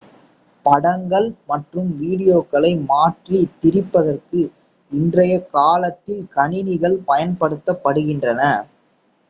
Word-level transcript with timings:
படங்கள் 0.65 1.27
மற்றும் 1.49 1.89
வீடியோக்களை 1.99 2.71
மாற்றித் 2.87 3.53
திரிப்பதற்கு 3.61 4.41
இன்றைய 4.91 5.35
காலத்தில் 5.53 6.25
கணினிகள் 6.35 6.97
பயன்படுத்தப்படுகின்றன 7.07 8.41